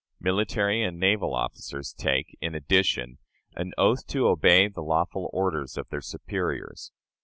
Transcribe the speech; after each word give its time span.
Military 0.19 0.81
and 0.83 0.99
naval 0.99 1.35
officers 1.35 1.93
take, 1.93 2.35
in 2.41 2.55
addition, 2.55 3.19
an 3.55 3.71
oath 3.77 4.07
to 4.07 4.27
obey 4.27 4.67
the 4.67 4.81
lawful 4.81 5.29
orders 5.31 5.77
of 5.77 5.87
their 5.89 6.01
superiors. 6.01 6.91